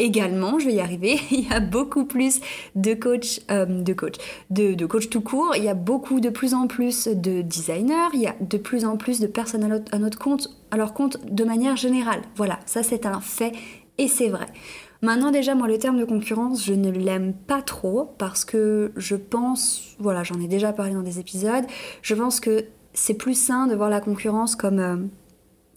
également, 0.00 0.58
je 0.58 0.66
vais 0.66 0.74
y 0.74 0.80
arriver, 0.80 1.20
il 1.30 1.48
y 1.48 1.52
a 1.52 1.60
beaucoup 1.60 2.04
plus 2.04 2.40
de 2.74 2.94
coachs, 2.94 3.40
euh, 3.50 3.66
de 3.66 3.92
coach, 3.92 4.14
de, 4.50 4.74
de 4.74 4.86
coach 4.86 5.08
tout 5.08 5.20
court, 5.20 5.54
il 5.56 5.64
y 5.64 5.68
a 5.68 5.74
beaucoup 5.74 6.20
de 6.20 6.30
plus 6.30 6.54
en 6.54 6.66
plus 6.66 7.06
de 7.06 7.42
designers, 7.42 8.08
il 8.14 8.20
y 8.20 8.26
a 8.26 8.34
de 8.40 8.58
plus 8.58 8.84
en 8.84 8.96
plus 8.96 9.20
de 9.20 9.26
personnes 9.26 9.64
à 9.92 9.98
notre, 9.98 10.18
compte, 10.18 10.48
à 10.70 10.76
leur 10.76 10.94
compte 10.94 11.18
de 11.30 11.44
manière 11.44 11.76
générale. 11.76 12.22
Voilà, 12.36 12.58
ça 12.66 12.82
c'est 12.82 13.06
un 13.06 13.20
fait 13.20 13.52
et 13.98 14.08
c'est 14.08 14.28
vrai. 14.28 14.46
Maintenant 15.02 15.30
déjà 15.30 15.54
moi 15.54 15.66
le 15.66 15.78
terme 15.78 15.98
de 15.98 16.04
concurrence 16.04 16.64
je 16.64 16.74
ne 16.74 16.90
l'aime 16.90 17.32
pas 17.32 17.62
trop 17.62 18.14
parce 18.18 18.44
que 18.44 18.92
je 18.96 19.16
pense, 19.16 19.96
voilà 19.98 20.22
j'en 20.24 20.40
ai 20.40 20.48
déjà 20.48 20.72
parlé 20.72 20.92
dans 20.92 21.02
des 21.02 21.18
épisodes, 21.18 21.64
je 22.02 22.14
pense 22.14 22.40
que 22.40 22.64
c'est 22.92 23.14
plus 23.14 23.34
sain 23.34 23.66
de 23.66 23.74
voir 23.74 23.90
la 23.90 24.00
concurrence 24.00 24.56
comme... 24.56 24.78
Euh, 24.78 24.96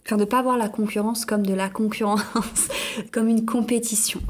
enfin 0.06 0.16
de 0.16 0.24
pas 0.24 0.42
voir 0.42 0.56
la 0.56 0.68
concurrence 0.68 1.24
comme 1.24 1.46
de 1.46 1.54
la 1.54 1.68
concurrence, 1.68 2.22
comme 3.12 3.28
une 3.28 3.44
compétition. 3.44 4.20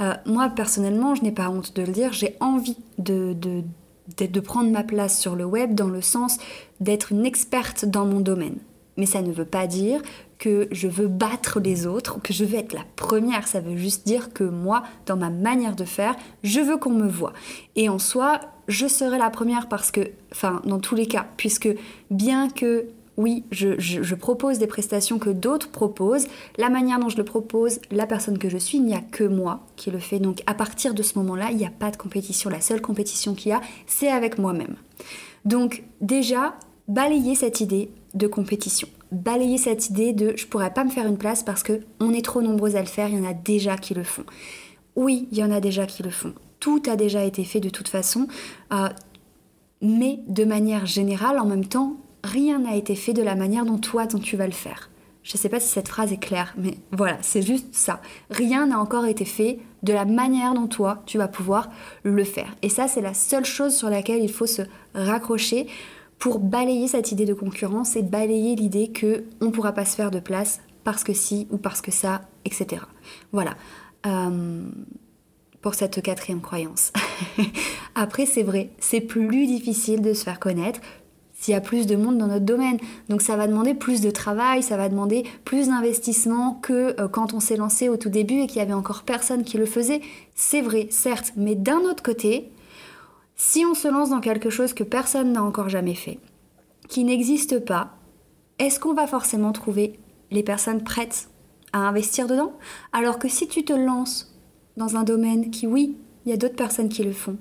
Euh, 0.00 0.14
moi 0.26 0.50
personnellement, 0.50 1.14
je 1.14 1.22
n'ai 1.22 1.32
pas 1.32 1.48
honte 1.48 1.74
de 1.74 1.82
le 1.82 1.92
dire, 1.92 2.12
j'ai 2.12 2.36
envie 2.40 2.76
de, 2.98 3.34
de, 3.34 3.62
de, 4.26 4.40
prendre 4.40 4.70
ma 4.70 4.82
place 4.82 5.18
sur 5.18 5.36
le 5.36 5.44
web 5.44 5.74
dans 5.74 5.88
le 5.88 6.02
sens 6.02 6.38
d'être 6.80 7.12
une 7.12 7.24
experte 7.24 7.84
dans 7.84 8.04
mon 8.04 8.20
domaine. 8.20 8.58
Mais 8.98 9.06
ça 9.06 9.22
ne 9.22 9.32
veut 9.32 9.46
pas 9.46 9.66
dire 9.66 10.02
que 10.38 10.68
je 10.70 10.88
veux 10.88 11.08
battre 11.08 11.60
les 11.60 11.86
autres, 11.86 12.20
que 12.20 12.34
je 12.34 12.44
veux 12.44 12.58
être 12.58 12.74
la 12.74 12.84
première. 12.96 13.46
Ça 13.48 13.60
veut 13.60 13.76
juste 13.76 14.06
dire 14.06 14.32
que 14.34 14.44
moi, 14.44 14.82
dans 15.06 15.16
ma 15.16 15.30
manière 15.30 15.76
de 15.76 15.84
faire, 15.84 16.14
je 16.42 16.60
veux 16.60 16.76
qu'on 16.76 16.90
me 16.90 17.08
voit. 17.08 17.32
Et 17.74 17.88
en 17.88 17.98
soi, 17.98 18.40
je 18.68 18.86
serai 18.86 19.18
la 19.18 19.30
première 19.30 19.68
parce 19.68 19.90
que, 19.90 20.00
enfin, 20.30 20.60
dans 20.66 20.78
tous 20.78 20.94
les 20.94 21.06
cas, 21.06 21.26
puisque 21.36 21.70
bien 22.10 22.50
que 22.50 22.86
oui, 23.18 23.44
je, 23.50 24.14
propose 24.14 24.58
des 24.58 24.66
prestations 24.66 25.18
que 25.18 25.30
d'autres 25.30 25.70
proposent. 25.70 26.26
La 26.56 26.70
manière 26.70 26.98
dont 26.98 27.10
je 27.10 27.18
le 27.18 27.24
propose, 27.24 27.78
la 27.90 28.06
personne 28.06 28.38
que 28.38 28.48
je 28.48 28.56
suis, 28.56 28.78
il 28.78 28.84
n'y 28.84 28.94
a 28.94 29.00
que 29.00 29.24
moi 29.24 29.66
qui 29.76 29.90
le 29.90 29.98
fais. 29.98 30.18
Donc 30.18 30.42
à 30.46 30.54
partir 30.54 30.94
de 30.94 31.02
ce 31.02 31.18
moment-là, 31.18 31.50
il 31.50 31.58
n'y 31.58 31.66
a 31.66 31.70
pas 31.70 31.90
de 31.90 31.96
compétition. 31.96 32.48
La 32.48 32.60
seule 32.60 32.80
compétition 32.80 33.34
qu'il 33.34 33.50
y 33.50 33.52
a, 33.52 33.60
c'est 33.86 34.08
avec 34.08 34.38
moi-même. 34.38 34.76
Donc 35.44 35.84
déjà, 36.00 36.54
balayer 36.88 37.34
cette 37.34 37.60
idée 37.60 37.90
de 38.14 38.26
compétition. 38.26 38.88
Balayer 39.10 39.58
cette 39.58 39.90
idée 39.90 40.14
de 40.14 40.32
je 40.36 40.46
pourrais 40.46 40.72
pas 40.72 40.84
me 40.84 40.90
faire 40.90 41.06
une 41.06 41.18
place 41.18 41.42
parce 41.42 41.62
que 41.62 41.80
on 42.00 42.14
est 42.14 42.24
trop 42.24 42.40
nombreux 42.40 42.76
à 42.76 42.80
le 42.80 42.86
faire, 42.86 43.08
il 43.08 43.18
y 43.18 43.20
en 43.20 43.28
a 43.28 43.34
déjà 43.34 43.76
qui 43.76 43.92
le 43.92 44.04
font. 44.04 44.24
Oui, 44.96 45.28
il 45.32 45.38
y 45.38 45.44
en 45.44 45.50
a 45.50 45.60
déjà 45.60 45.84
qui 45.84 46.02
le 46.02 46.10
font. 46.10 46.32
Tout 46.60 46.82
a 46.88 46.96
déjà 46.96 47.24
été 47.24 47.44
fait 47.44 47.60
de 47.60 47.68
toute 47.68 47.88
façon. 47.88 48.26
Euh, 48.72 48.88
mais 49.82 50.20
de 50.28 50.44
manière 50.44 50.86
générale, 50.86 51.38
en 51.38 51.44
même 51.44 51.66
temps, 51.66 51.96
rien 52.24 52.58
n'a 52.60 52.76
été 52.76 52.94
fait 52.94 53.12
de 53.12 53.22
la 53.22 53.34
manière 53.34 53.64
dont 53.64 53.78
toi, 53.78 54.06
tu 54.06 54.36
vas 54.36 54.46
le 54.46 54.52
faire. 54.52 54.90
Je 55.22 55.36
ne 55.36 55.38
sais 55.38 55.48
pas 55.48 55.60
si 55.60 55.68
cette 55.68 55.88
phrase 55.88 56.12
est 56.12 56.18
claire, 56.18 56.52
mais 56.56 56.78
voilà, 56.90 57.16
c'est 57.22 57.42
juste 57.42 57.68
ça. 57.72 58.00
Rien 58.30 58.66
n'a 58.66 58.80
encore 58.80 59.06
été 59.06 59.24
fait 59.24 59.60
de 59.84 59.92
la 59.92 60.04
manière 60.04 60.54
dont 60.54 60.66
toi, 60.66 61.02
tu 61.06 61.16
vas 61.16 61.28
pouvoir 61.28 61.70
le 62.02 62.24
faire. 62.24 62.56
Et 62.62 62.68
ça, 62.68 62.88
c'est 62.88 63.00
la 63.00 63.14
seule 63.14 63.44
chose 63.44 63.76
sur 63.76 63.88
laquelle 63.88 64.22
il 64.22 64.32
faut 64.32 64.46
se 64.46 64.62
raccrocher 64.94 65.68
pour 66.18 66.40
balayer 66.40 66.88
cette 66.88 67.12
idée 67.12 67.24
de 67.24 67.34
concurrence 67.34 67.94
et 67.94 68.02
balayer 68.02 68.56
l'idée 68.56 68.88
que 68.88 69.24
on 69.40 69.46
ne 69.46 69.50
pourra 69.50 69.72
pas 69.72 69.84
se 69.84 69.94
faire 69.94 70.10
de 70.10 70.20
place 70.20 70.60
parce 70.82 71.04
que 71.04 71.12
si 71.12 71.46
ou 71.50 71.58
parce 71.58 71.80
que 71.80 71.92
ça, 71.92 72.22
etc. 72.44 72.82
Voilà. 73.30 73.54
Euh, 74.06 74.64
pour 75.60 75.74
cette 75.74 76.02
quatrième 76.02 76.40
croyance. 76.40 76.92
Après, 77.94 78.26
c'est 78.26 78.42
vrai, 78.42 78.70
c'est 78.80 79.00
plus 79.00 79.46
difficile 79.46 80.02
de 80.02 80.12
se 80.12 80.24
faire 80.24 80.40
connaître, 80.40 80.80
s'il 81.42 81.52
y 81.52 81.56
a 81.56 81.60
plus 81.60 81.86
de 81.86 81.96
monde 81.96 82.18
dans 82.18 82.28
notre 82.28 82.44
domaine. 82.44 82.78
Donc 83.08 83.20
ça 83.20 83.36
va 83.36 83.48
demander 83.48 83.74
plus 83.74 84.00
de 84.00 84.10
travail, 84.10 84.62
ça 84.62 84.76
va 84.76 84.88
demander 84.88 85.24
plus 85.44 85.66
d'investissement 85.66 86.54
que 86.62 87.00
euh, 87.00 87.08
quand 87.08 87.34
on 87.34 87.40
s'est 87.40 87.56
lancé 87.56 87.88
au 87.88 87.96
tout 87.96 88.10
début 88.10 88.40
et 88.40 88.46
qu'il 88.46 88.58
y 88.58 88.60
avait 88.60 88.72
encore 88.72 89.02
personne 89.02 89.42
qui 89.42 89.58
le 89.58 89.66
faisait. 89.66 90.00
C'est 90.36 90.60
vrai, 90.60 90.86
certes, 90.90 91.32
mais 91.36 91.56
d'un 91.56 91.80
autre 91.80 92.02
côté, 92.02 92.52
si 93.34 93.64
on 93.66 93.74
se 93.74 93.88
lance 93.88 94.10
dans 94.10 94.20
quelque 94.20 94.50
chose 94.50 94.72
que 94.72 94.84
personne 94.84 95.32
n'a 95.32 95.42
encore 95.42 95.68
jamais 95.68 95.96
fait, 95.96 96.20
qui 96.88 97.02
n'existe 97.02 97.58
pas, 97.58 97.96
est-ce 98.60 98.78
qu'on 98.78 98.94
va 98.94 99.08
forcément 99.08 99.50
trouver 99.50 99.98
les 100.30 100.44
personnes 100.44 100.84
prêtes 100.84 101.28
à 101.72 101.80
investir 101.80 102.28
dedans? 102.28 102.52
Alors 102.92 103.18
que 103.18 103.28
si 103.28 103.48
tu 103.48 103.64
te 103.64 103.72
lances 103.72 104.32
dans 104.76 104.94
un 104.94 105.02
domaine 105.02 105.50
qui, 105.50 105.66
oui, 105.66 105.96
il 106.24 106.30
y 106.30 106.32
a 106.32 106.36
d'autres 106.36 106.54
personnes 106.54 106.88
qui 106.88 107.02
le 107.02 107.12
font, 107.12 107.36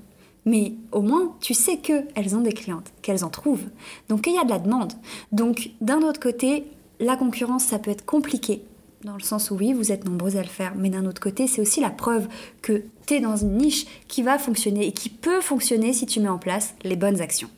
mais 0.46 0.74
au 0.92 1.02
moins, 1.02 1.36
tu 1.40 1.54
sais 1.54 1.78
qu'elles 1.78 2.36
ont 2.36 2.42
des 2.42 2.54
clientes, 2.54 2.92
qu'elles 3.02 3.24
en 3.24 3.30
trouvent. 3.30 3.70
Donc 4.10 4.28
il 4.28 4.34
y 4.34 4.38
a 4.38 4.44
de 4.44 4.50
la 4.50 4.60
demande. 4.60 4.94
Donc 5.32 5.72
d'un 5.82 6.02
autre 6.02 6.20
côté, 6.20 6.66
la 7.00 7.16
concurrence, 7.16 7.66
ça 7.66 7.80
peut 7.80 7.92
être 7.92 8.06
compliqué. 8.06 8.64
Dans 9.04 9.16
le 9.16 9.22
sens 9.22 9.50
où 9.50 9.56
oui, 9.56 9.74
vous 9.74 9.92
êtes 9.92 10.06
nombreux 10.06 10.38
à 10.38 10.44
le 10.44 10.48
faire, 10.48 10.74
mais 10.76 10.90
d'un 10.90 11.06
autre 11.06 11.22
côté, 11.22 11.48
c'est 11.48 11.62
aussi 11.62 11.82
la 11.82 11.90
preuve 11.90 12.28
que 12.62 12.84
tu 13.08 13.16
es 13.16 13.20
dans 13.20 13.36
une 13.36 13.58
niche 13.58 13.86
qui 14.08 14.22
va 14.22 14.38
fonctionner 14.38 14.86
et 14.86 14.92
qui 14.92 15.10
peut 15.10 15.42
fonctionner 15.42 15.94
si 15.94 16.06
tu 16.06 16.20
mets 16.20 16.30
en 16.30 16.38
place 16.38 16.76
les 16.84 16.96
bonnes 16.96 17.20
actions. 17.20 17.50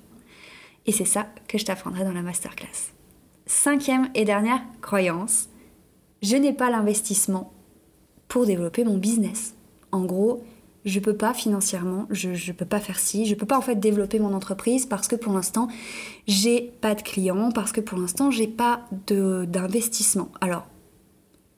Et 0.86 0.92
c'est 0.94 1.06
ça 1.06 1.28
que 1.48 1.58
je 1.58 1.66
t'apprendrai 1.66 2.06
dans 2.06 2.14
la 2.14 2.22
masterclass. 2.22 2.94
Cinquième 3.46 4.10
et 4.16 4.24
dernière 4.24 4.62
croyance, 4.82 5.50
je 6.22 6.38
n'ai 6.38 6.54
pas 6.54 6.70
l'investissement 6.70 7.52
pour 8.30 8.46
développer 8.46 8.86
mon 8.86 8.98
business. 8.98 9.54
En 9.92 10.06
gros, 10.06 10.44
je 10.86 11.00
peux 11.00 11.16
pas 11.16 11.34
financièrement, 11.34 12.08
je, 12.10 12.30
ne 12.30 12.54
peux 12.54 12.66
pas 12.66 12.80
faire 12.80 13.00
ci, 13.00 13.26
je 13.26 13.36
peux 13.36 13.46
pas 13.46 13.58
en 13.58 13.62
fait 13.62 13.76
développer 13.76 14.20
mon 14.20 14.34
entreprise 14.34 14.86
parce 14.86 15.08
que 15.08 15.16
pour 15.16 15.34
l'instant 15.34 15.68
j'ai 16.28 16.74
pas 16.82 16.96
de 16.96 17.02
clients, 17.02 17.52
parce 17.52 17.72
que 17.72 17.82
pour 17.82 17.98
l'instant 17.98 18.32
j'ai 18.32 18.48
pas 18.48 18.82
d'investissement. 19.08 20.30
Alors 20.42 20.68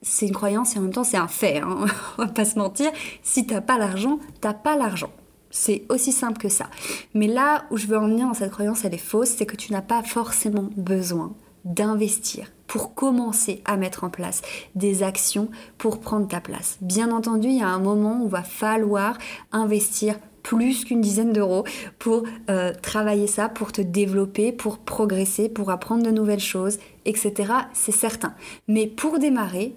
c'est 0.02 0.26
une 0.26 0.34
croyance 0.34 0.76
et 0.76 0.78
en 0.78 0.82
même 0.82 0.92
temps 0.92 1.04
c'est 1.04 1.16
un 1.16 1.28
fait, 1.28 1.58
hein. 1.58 1.86
on 2.18 2.22
va 2.22 2.28
pas 2.28 2.44
se 2.44 2.58
mentir. 2.58 2.90
Si 3.22 3.46
t'as 3.46 3.60
pas 3.60 3.78
l'argent, 3.78 4.18
t'as 4.40 4.54
pas 4.54 4.76
l'argent. 4.76 5.10
C'est 5.50 5.84
aussi 5.88 6.12
simple 6.12 6.38
que 6.38 6.48
ça. 6.48 6.66
Mais 7.14 7.28
là 7.28 7.64
où 7.70 7.76
je 7.76 7.86
veux 7.86 7.96
en 7.96 8.08
venir 8.08 8.26
dans 8.26 8.34
cette 8.34 8.50
croyance, 8.50 8.84
elle 8.84 8.94
est 8.94 8.98
fausse, 8.98 9.30
c'est 9.30 9.46
que 9.46 9.56
tu 9.56 9.72
n'as 9.72 9.82
pas 9.82 10.02
forcément 10.02 10.68
besoin 10.76 11.34
d'investir 11.64 12.52
pour 12.66 12.94
commencer 12.94 13.62
à 13.64 13.76
mettre 13.76 14.04
en 14.04 14.10
place 14.10 14.42
des 14.74 15.02
actions 15.02 15.48
pour 15.78 16.00
prendre 16.00 16.28
ta 16.28 16.40
place. 16.40 16.78
Bien 16.80 17.10
entendu, 17.10 17.48
il 17.48 17.58
y 17.58 17.62
a 17.62 17.68
un 17.68 17.78
moment 17.78 18.20
où 18.22 18.28
va 18.28 18.42
falloir 18.42 19.18
investir 19.52 20.16
plus 20.42 20.84
qu'une 20.84 21.00
dizaine 21.00 21.32
d'euros 21.32 21.64
pour 21.98 22.22
euh, 22.50 22.72
travailler 22.80 23.26
ça, 23.26 23.48
pour 23.48 23.72
te 23.72 23.80
développer, 23.80 24.52
pour 24.52 24.78
progresser, 24.78 25.48
pour 25.48 25.70
apprendre 25.70 26.04
de 26.04 26.10
nouvelles 26.12 26.38
choses, 26.38 26.78
etc. 27.04 27.52
C'est 27.72 27.90
certain. 27.90 28.32
Mais 28.68 28.86
pour 28.86 29.18
démarrer, 29.18 29.74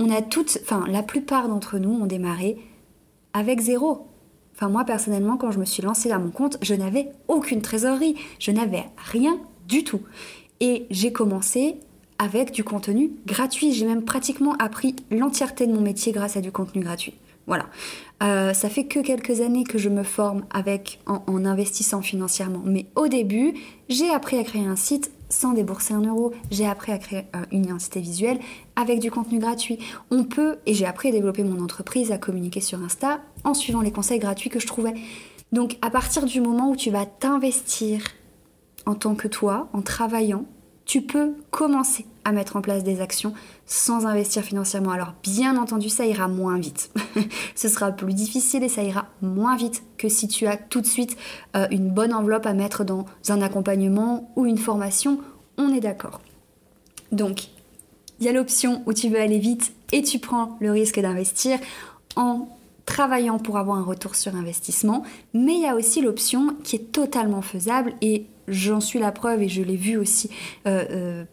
on 0.00 0.10
a 0.10 0.20
toutes, 0.20 0.58
enfin 0.62 0.84
la 0.88 1.04
plupart 1.04 1.48
d'entre 1.48 1.78
nous 1.78 1.90
ont 1.90 2.06
démarré 2.06 2.56
avec 3.32 3.60
zéro. 3.60 4.08
Enfin 4.56 4.68
moi 4.68 4.84
personnellement, 4.84 5.36
quand 5.36 5.52
je 5.52 5.60
me 5.60 5.64
suis 5.64 5.84
lancée 5.84 6.10
à 6.10 6.18
mon 6.18 6.30
compte, 6.30 6.58
je 6.62 6.74
n'avais 6.74 7.12
aucune 7.28 7.62
trésorerie, 7.62 8.16
je 8.40 8.50
n'avais 8.50 8.86
rien 8.96 9.38
du 9.68 9.84
tout. 9.84 10.00
Et 10.58 10.86
j'ai 10.90 11.12
commencé 11.12 11.78
avec 12.18 12.52
du 12.52 12.64
contenu 12.64 13.12
gratuit. 13.26 13.72
J'ai 13.72 13.86
même 13.86 14.04
pratiquement 14.04 14.54
appris 14.58 14.96
l'entièreté 15.10 15.66
de 15.66 15.72
mon 15.72 15.80
métier 15.80 16.12
grâce 16.12 16.36
à 16.36 16.40
du 16.40 16.52
contenu 16.52 16.82
gratuit. 16.82 17.14
Voilà. 17.46 17.66
Euh, 18.22 18.52
ça 18.52 18.68
fait 18.68 18.84
que 18.84 19.00
quelques 19.00 19.40
années 19.40 19.64
que 19.64 19.78
je 19.78 19.88
me 19.88 20.02
forme 20.02 20.44
avec 20.50 21.00
en, 21.06 21.44
investissant 21.46 22.02
financièrement. 22.02 22.60
Mais 22.64 22.86
au 22.94 23.08
début, 23.08 23.54
j'ai 23.88 24.10
appris 24.10 24.38
à 24.38 24.44
créer 24.44 24.66
un 24.66 24.76
site 24.76 25.10
sans 25.30 25.52
débourser 25.52 25.94
un 25.94 26.02
euro. 26.02 26.34
J'ai 26.50 26.66
appris 26.66 26.92
à 26.92 26.98
créer 26.98 27.24
euh, 27.34 27.44
une 27.50 27.64
identité 27.64 28.00
visuelle 28.00 28.38
avec 28.76 29.00
du 29.00 29.10
contenu 29.10 29.38
gratuit. 29.38 29.78
On 30.10 30.24
peut, 30.24 30.58
et 30.66 30.74
j'ai 30.74 30.84
appris 30.84 31.08
à 31.08 31.12
développer 31.12 31.42
mon 31.42 31.62
entreprise, 31.62 32.12
à 32.12 32.18
communiquer 32.18 32.60
sur 32.60 32.82
Insta 32.82 33.20
en 33.44 33.54
suivant 33.54 33.80
les 33.80 33.92
conseils 33.92 34.18
gratuits 34.18 34.50
que 34.50 34.60
je 34.60 34.66
trouvais. 34.66 34.94
Donc 35.50 35.78
à 35.80 35.88
partir 35.88 36.26
du 36.26 36.42
moment 36.42 36.70
où 36.70 36.76
tu 36.76 36.90
vas 36.90 37.06
t'investir 37.06 38.02
en 38.84 38.94
tant 38.94 39.14
que 39.14 39.28
toi, 39.28 39.68
en 39.72 39.80
travaillant, 39.80 40.44
tu 40.88 41.02
peux 41.02 41.34
commencer 41.50 42.06
à 42.24 42.32
mettre 42.32 42.56
en 42.56 42.62
place 42.62 42.82
des 42.82 43.02
actions 43.02 43.34
sans 43.66 44.06
investir 44.06 44.42
financièrement. 44.42 44.90
Alors 44.90 45.12
bien 45.22 45.58
entendu, 45.58 45.90
ça 45.90 46.06
ira 46.06 46.28
moins 46.28 46.58
vite. 46.58 46.90
Ce 47.54 47.68
sera 47.68 47.92
plus 47.92 48.14
difficile 48.14 48.64
et 48.64 48.70
ça 48.70 48.82
ira 48.82 49.06
moins 49.20 49.54
vite 49.54 49.82
que 49.98 50.08
si 50.08 50.28
tu 50.28 50.46
as 50.46 50.56
tout 50.56 50.80
de 50.80 50.86
suite 50.86 51.18
euh, 51.56 51.68
une 51.70 51.90
bonne 51.90 52.14
enveloppe 52.14 52.46
à 52.46 52.54
mettre 52.54 52.84
dans 52.84 53.04
un 53.28 53.42
accompagnement 53.42 54.32
ou 54.34 54.46
une 54.46 54.56
formation. 54.56 55.20
On 55.58 55.74
est 55.74 55.80
d'accord. 55.80 56.22
Donc, 57.12 57.48
il 58.18 58.26
y 58.26 58.28
a 58.30 58.32
l'option 58.32 58.82
où 58.86 58.94
tu 58.94 59.10
veux 59.10 59.20
aller 59.20 59.38
vite 59.38 59.74
et 59.92 60.02
tu 60.02 60.18
prends 60.18 60.56
le 60.60 60.72
risque 60.72 60.98
d'investir 60.98 61.58
en 62.16 62.48
travaillant 62.86 63.38
pour 63.38 63.58
avoir 63.58 63.76
un 63.76 63.82
retour 63.82 64.14
sur 64.14 64.34
investissement, 64.34 65.02
mais 65.34 65.52
il 65.52 65.60
y 65.60 65.66
a 65.66 65.74
aussi 65.74 66.00
l'option 66.00 66.56
qui 66.64 66.76
est 66.76 66.92
totalement 66.92 67.42
faisable 67.42 67.92
et 68.00 68.24
j'en 68.48 68.80
suis 68.80 68.98
la 68.98 69.12
preuve 69.12 69.42
et 69.42 69.48
je 69.48 69.62
l'ai 69.62 69.76
vu 69.76 69.96
aussi 69.96 70.30
euh, 70.66 70.84
euh, 70.90 71.24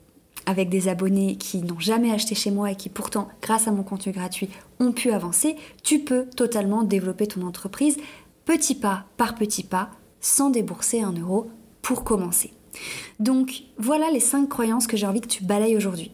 avec 0.45 0.69
des 0.69 0.87
abonnés 0.87 1.37
qui 1.37 1.61
n'ont 1.61 1.79
jamais 1.79 2.11
acheté 2.11 2.35
chez 2.35 2.51
moi 2.51 2.71
et 2.71 2.75
qui 2.75 2.89
pourtant, 2.89 3.27
grâce 3.41 3.67
à 3.67 3.71
mon 3.71 3.83
contenu 3.83 4.11
gratuit, 4.11 4.49
ont 4.79 4.91
pu 4.91 5.11
avancer, 5.11 5.55
tu 5.83 5.99
peux 5.99 6.25
totalement 6.35 6.83
développer 6.83 7.27
ton 7.27 7.41
entreprise 7.45 7.97
petit 8.45 8.75
pas 8.75 9.05
par 9.17 9.35
petit 9.35 9.63
pas 9.63 9.89
sans 10.21 10.49
débourser 10.49 11.01
un 11.01 11.13
euro 11.13 11.49
pour 11.81 12.03
commencer. 12.03 12.53
Donc 13.19 13.63
voilà 13.77 14.11
les 14.11 14.19
cinq 14.19 14.49
croyances 14.49 14.87
que 14.87 14.97
j'ai 14.97 15.07
envie 15.07 15.21
que 15.21 15.27
tu 15.27 15.43
balayes 15.43 15.77
aujourd'hui. 15.77 16.11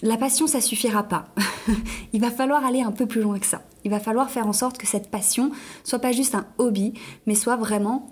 La 0.00 0.16
passion, 0.16 0.46
ça 0.46 0.60
suffira 0.60 1.02
pas. 1.02 1.26
Il 2.12 2.20
va 2.20 2.30
falloir 2.30 2.64
aller 2.64 2.82
un 2.82 2.92
peu 2.92 3.06
plus 3.06 3.20
loin 3.20 3.38
que 3.38 3.46
ça. 3.46 3.62
Il 3.84 3.90
va 3.90 3.98
falloir 3.98 4.30
faire 4.30 4.46
en 4.46 4.52
sorte 4.52 4.78
que 4.78 4.86
cette 4.86 5.10
passion 5.10 5.50
soit 5.82 5.98
pas 5.98 6.12
juste 6.12 6.36
un 6.36 6.46
hobby, 6.58 6.94
mais 7.26 7.34
soit 7.34 7.56
vraiment 7.56 8.06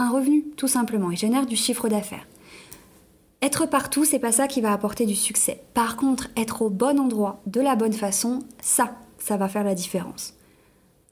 un 0.00 0.10
revenu, 0.10 0.44
tout 0.56 0.68
simplement, 0.68 1.10
et 1.10 1.16
génère 1.16 1.46
du 1.46 1.56
chiffre 1.56 1.88
d'affaires. 1.88 2.26
Être 3.42 3.66
partout, 3.66 4.04
c'est 4.04 4.18
pas 4.18 4.32
ça 4.32 4.48
qui 4.48 4.60
va 4.60 4.72
apporter 4.72 5.06
du 5.06 5.14
succès. 5.14 5.62
Par 5.74 5.96
contre, 5.96 6.28
être 6.36 6.62
au 6.62 6.70
bon 6.70 6.98
endroit, 6.98 7.40
de 7.46 7.60
la 7.60 7.76
bonne 7.76 7.92
façon, 7.92 8.40
ça, 8.60 8.96
ça 9.18 9.36
va 9.36 9.48
faire 9.48 9.64
la 9.64 9.74
différence. 9.74 10.34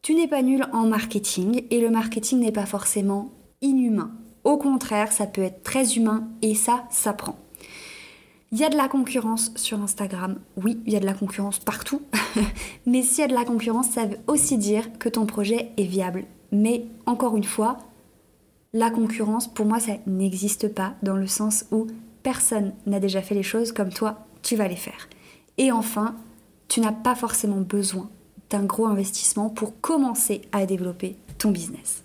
Tu 0.02 0.14
n'es 0.14 0.28
pas 0.28 0.42
nul 0.42 0.66
en 0.72 0.86
marketing 0.86 1.64
et 1.70 1.80
le 1.80 1.90
marketing 1.90 2.40
n'est 2.40 2.52
pas 2.52 2.66
forcément 2.66 3.30
inhumain. 3.60 4.10
Au 4.44 4.56
contraire, 4.56 5.12
ça 5.12 5.26
peut 5.26 5.42
être 5.42 5.62
très 5.62 5.96
humain 5.96 6.28
et 6.40 6.54
ça 6.54 6.84
s'apprend. 6.90 7.36
Il 8.52 8.58
y 8.58 8.64
a 8.64 8.70
de 8.70 8.76
la 8.76 8.88
concurrence 8.88 9.52
sur 9.56 9.82
Instagram, 9.82 10.38
oui, 10.56 10.80
il 10.86 10.92
y 10.94 10.96
a 10.96 11.00
de 11.00 11.04
la 11.04 11.12
concurrence 11.12 11.58
partout, 11.58 12.00
mais 12.86 13.02
s'il 13.02 13.18
y 13.18 13.24
a 13.24 13.28
de 13.28 13.34
la 13.34 13.44
concurrence, 13.44 13.90
ça 13.90 14.06
veut 14.06 14.18
aussi 14.26 14.56
dire 14.56 14.98
que 14.98 15.10
ton 15.10 15.26
projet 15.26 15.72
est 15.76 15.84
viable. 15.84 16.24
Mais 16.50 16.86
encore 17.04 17.36
une 17.36 17.44
fois, 17.44 17.76
la 18.78 18.90
concurrence, 18.90 19.48
pour 19.48 19.66
moi, 19.66 19.80
ça 19.80 19.94
n'existe 20.06 20.72
pas 20.72 20.94
dans 21.02 21.16
le 21.16 21.26
sens 21.26 21.64
où 21.72 21.88
personne 22.22 22.72
n'a 22.86 23.00
déjà 23.00 23.20
fait 23.22 23.34
les 23.34 23.42
choses 23.42 23.72
comme 23.72 23.92
toi, 23.92 24.26
tu 24.42 24.54
vas 24.54 24.68
les 24.68 24.76
faire. 24.76 25.08
Et 25.58 25.72
enfin, 25.72 26.14
tu 26.68 26.80
n'as 26.80 26.92
pas 26.92 27.16
forcément 27.16 27.60
besoin 27.60 28.08
d'un 28.50 28.62
gros 28.62 28.86
investissement 28.86 29.50
pour 29.50 29.80
commencer 29.80 30.42
à 30.52 30.64
développer 30.64 31.16
ton 31.38 31.50
business. 31.50 32.04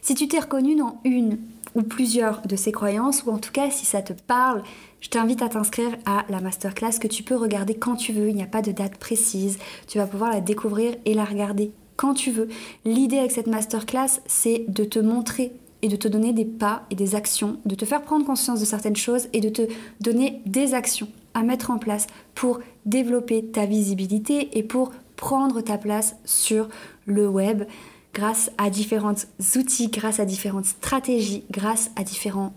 Si 0.00 0.14
tu 0.14 0.28
t'es 0.28 0.38
reconnu 0.38 0.76
dans 0.76 1.00
une 1.04 1.38
ou 1.74 1.82
plusieurs 1.82 2.46
de 2.46 2.54
ces 2.54 2.70
croyances, 2.70 3.24
ou 3.26 3.30
en 3.30 3.38
tout 3.38 3.50
cas 3.50 3.70
si 3.70 3.84
ça 3.84 4.00
te 4.00 4.12
parle, 4.12 4.62
je 5.00 5.08
t'invite 5.08 5.42
à 5.42 5.48
t'inscrire 5.48 5.96
à 6.06 6.24
la 6.28 6.40
masterclass 6.40 7.00
que 7.00 7.08
tu 7.08 7.24
peux 7.24 7.36
regarder 7.36 7.74
quand 7.74 7.96
tu 7.96 8.12
veux, 8.12 8.28
il 8.28 8.36
n'y 8.36 8.42
a 8.44 8.46
pas 8.46 8.62
de 8.62 8.70
date 8.70 8.96
précise, 8.96 9.58
tu 9.88 9.98
vas 9.98 10.06
pouvoir 10.06 10.30
la 10.30 10.40
découvrir 10.40 10.94
et 11.04 11.14
la 11.14 11.24
regarder 11.24 11.72
quand 11.96 12.14
tu 12.14 12.30
veux. 12.30 12.48
L'idée 12.84 13.18
avec 13.18 13.32
cette 13.32 13.48
masterclass, 13.48 14.20
c'est 14.26 14.66
de 14.68 14.84
te 14.84 15.00
montrer 15.00 15.52
et 15.82 15.88
de 15.88 15.96
te 15.96 16.08
donner 16.08 16.32
des 16.32 16.44
pas 16.44 16.86
et 16.90 16.94
des 16.94 17.14
actions, 17.14 17.58
de 17.66 17.74
te 17.74 17.84
faire 17.84 18.02
prendre 18.02 18.24
conscience 18.24 18.60
de 18.60 18.64
certaines 18.64 18.96
choses 18.96 19.28
et 19.32 19.40
de 19.40 19.48
te 19.48 19.62
donner 20.00 20.40
des 20.46 20.74
actions 20.74 21.08
à 21.34 21.42
mettre 21.42 21.70
en 21.70 21.78
place 21.78 22.06
pour 22.34 22.60
développer 22.86 23.44
ta 23.44 23.66
visibilité 23.66 24.58
et 24.58 24.62
pour 24.62 24.92
prendre 25.16 25.60
ta 25.60 25.78
place 25.78 26.16
sur 26.24 26.68
le 27.06 27.28
web 27.28 27.64
grâce 28.14 28.50
à 28.58 28.70
différents 28.70 29.14
outils, 29.56 29.88
grâce 29.88 30.20
à 30.20 30.24
différentes 30.24 30.66
stratégies, 30.66 31.44
grâce 31.50 31.90
à 31.96 32.04
différents 32.04 32.52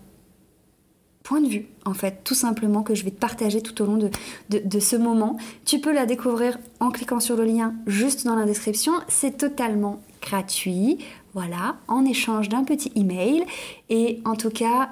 point 1.25 1.41
de 1.41 1.47
vue, 1.47 1.65
en 1.85 1.95
fait, 1.95 2.21
tout 2.23 2.35
simplement, 2.35 2.83
que 2.83 2.93
je 2.93 3.03
vais 3.03 3.09
te 3.09 3.19
partager 3.19 3.59
tout 3.61 3.81
au 3.81 3.85
long 3.85 3.97
de, 3.97 4.09
de, 4.49 4.79
ce 4.79 4.95
moment. 4.95 5.37
Tu 5.65 5.79
peux 5.79 5.91
la 5.91 6.05
découvrir 6.05 6.59
en 6.79 6.91
cliquant 6.91 7.19
sur 7.19 7.35
le 7.35 7.45
lien 7.45 7.73
juste 7.87 8.25
dans 8.25 8.35
la 8.35 8.45
description. 8.45 8.93
C'est 9.07 9.35
totalement 9.35 10.01
gratuit, 10.21 10.99
voilà, 11.35 11.75
en 11.87 12.05
échange 12.05 12.49
d'un 12.49 12.63
petit 12.63 12.91
email. 12.95 13.45
Et 13.89 14.21
en 14.25 14.35
tout 14.35 14.49
cas, 14.49 14.89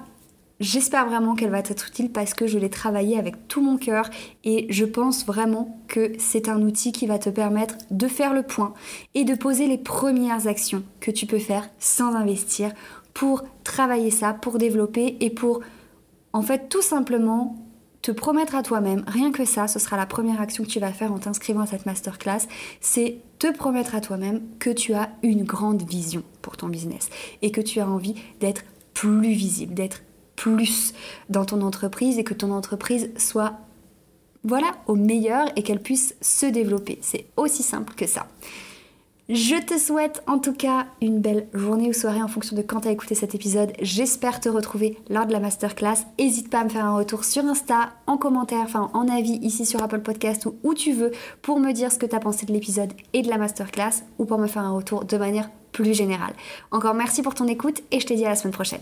J'espère 0.60 1.08
vraiment 1.08 1.36
qu'elle 1.36 1.50
va 1.50 1.60
être 1.60 1.88
utile 1.88 2.10
parce 2.10 2.34
que 2.34 2.48
je 2.48 2.58
l'ai 2.58 2.70
travaillée 2.70 3.18
avec 3.18 3.50
tout 3.50 3.60
mon 3.60 3.76
cœur 3.76 4.10
et 4.46 4.68
je 4.70 4.86
pense 4.86 5.26
vraiment 5.26 5.78
que 5.90 6.14
c'est 6.20 6.48
un 6.48 6.62
outil 6.62 6.94
qui 6.94 7.06
va 7.06 7.20
te 7.20 7.30
permettre 7.30 7.76
de 7.92 8.08
faire 8.08 8.34
le 8.34 8.44
point 8.44 8.74
et 9.14 9.26
de 9.26 9.36
poser 9.36 9.68
les 9.68 9.80
premières 9.80 10.48
actions 10.48 10.84
que 11.02 11.12
tu 11.12 11.26
peux 11.26 11.40
faire 11.40 11.68
sans 11.80 12.16
investir 12.16 12.72
pour 13.14 13.44
travailler 13.66 14.12
ça, 14.12 14.32
pour 14.32 14.58
développer 14.58 15.18
et 15.20 15.32
pour 15.32 15.60
en 16.34 16.42
fait, 16.42 16.68
tout 16.68 16.82
simplement, 16.82 17.56
te 18.04 18.12
promettre 18.12 18.54
à 18.54 18.64
toi-même, 18.64 19.04
rien 19.08 19.32
que 19.32 19.46
ça, 19.46 19.68
ce 19.68 19.80
sera 19.80 19.96
la 19.96 20.06
première 20.06 20.42
action 20.42 20.66
que 20.66 20.70
tu 20.70 20.80
vas 20.80 20.92
faire 20.92 21.14
en 21.14 21.20
t'inscrivant 21.20 21.62
à 21.62 21.66
cette 21.66 21.86
masterclass, 21.86 22.48
c'est 22.82 23.20
te 23.40 23.52
promettre 23.52 23.96
à 23.96 24.02
toi-même 24.02 24.42
que 24.60 24.70
tu 24.70 24.94
as 24.94 25.10
une 25.24 25.44
grande 25.44 25.82
vision 25.84 26.22
pour 26.42 26.58
ton 26.58 26.68
business 26.68 27.10
et 27.42 27.52
que 27.52 27.62
tu 27.62 27.80
as 27.80 27.88
envie 27.88 28.16
d'être 28.42 28.64
plus 28.94 29.32
visible, 29.32 29.74
d'être 29.74 30.04
plus 30.36 30.94
dans 31.30 31.46
ton 31.46 31.62
entreprise 31.62 32.20
et 32.20 32.26
que 32.26 32.34
ton 32.34 32.52
entreprise 32.52 33.10
soit 33.18 33.54
voilà 34.44 34.74
au 34.88 34.96
meilleur 34.96 35.48
et 35.56 35.64
qu'elle 35.64 35.82
puisse 35.82 36.16
se 36.20 36.46
développer. 36.46 37.00
C'est 37.02 37.28
aussi 37.38 37.64
simple 37.64 37.94
que 37.96 38.06
ça. 38.06 38.28
Je 39.30 39.56
te 39.56 39.78
souhaite 39.78 40.22
en 40.28 40.38
tout 40.38 40.52
cas 40.52 40.86
une 41.02 41.22
belle 41.22 41.48
journée 41.54 41.88
ou 41.88 41.94
soirée 41.94 42.22
en 42.22 42.28
fonction 42.28 42.58
de 42.58 42.62
quand 42.62 42.82
tu 42.82 42.90
as 42.90 42.92
écouté 42.92 43.16
cet 43.16 43.34
épisode. 43.34 43.72
J'espère 43.82 44.42
te 44.42 44.50
retrouver 44.50 44.98
lors 45.10 45.26
de 45.26 45.32
la 45.32 45.40
masterclass. 45.40 46.06
N'hésite 46.20 46.50
pas 46.50 46.60
à 46.60 46.64
me 46.66 46.70
faire 46.70 46.84
un 46.84 46.98
retour 46.98 47.24
sur 47.24 47.46
Insta, 47.46 47.94
en 48.06 48.18
commentaire, 48.18 48.68
en 48.76 49.08
avis 49.08 49.40
ici 49.42 49.66
sur 49.66 49.82
Apple 49.82 50.02
Podcast 50.02 50.46
ou 50.46 50.56
où 50.64 50.74
tu 50.74 50.92
veux 50.92 51.12
pour 51.42 51.62
me 51.62 51.72
dire 51.72 51.90
ce 51.90 52.00
que 52.00 52.06
tu 52.06 52.16
as 52.16 52.20
pensé 52.20 52.46
de 52.46 52.52
l'épisode 52.52 52.92
et 53.14 53.22
de 53.22 53.30
la 53.30 53.38
masterclass 53.38 54.04
ou 54.20 54.26
pour 54.26 54.40
me 54.40 54.48
faire 54.48 54.64
un 54.64 54.76
retour 54.76 55.06
de 55.06 55.16
manière 55.16 55.50
plus 55.72 55.94
général. 55.94 56.34
Encore 56.72 56.94
merci 56.94 57.22
pour 57.22 57.34
ton 57.34 57.48
écoute 57.48 57.82
et 57.92 58.02
je 58.02 58.06
te 58.06 58.14
dis 58.14 58.26
à 58.26 58.30
la 58.30 58.36
semaine 58.36 58.54
prochaine. 58.54 58.82